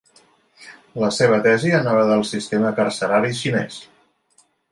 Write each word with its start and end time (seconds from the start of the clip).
La 1.03 1.09
seva 1.17 1.37
tesi 1.47 1.73
anava 1.81 2.07
del 2.13 2.25
sistema 2.31 2.73
carcerari 2.81 3.39
xinès. 3.43 3.79